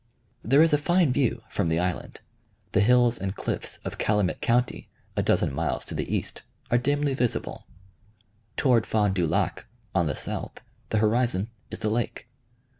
There 0.43 0.63
is 0.63 0.73
a 0.73 0.79
fine 0.79 1.13
view 1.13 1.43
from 1.47 1.69
the 1.69 1.77
island. 1.77 2.21
The 2.71 2.79
hills 2.79 3.19
and 3.19 3.35
cliffs 3.35 3.77
of 3.85 3.99
Calumet 3.99 4.41
County, 4.41 4.89
a 5.15 5.21
dozen 5.21 5.53
miles 5.53 5.85
to 5.85 5.93
the 5.93 6.11
east, 6.11 6.41
are 6.71 6.79
dimly 6.79 7.13
visible. 7.13 7.67
Toward 8.57 8.87
Fond 8.87 9.13
du 9.13 9.27
Lac, 9.27 9.67
on 9.93 10.07
the 10.07 10.15
south, 10.15 10.59
the 10.89 10.97
horizon 10.97 11.51
is 11.69 11.77
the 11.77 11.91
lake. 11.91 12.27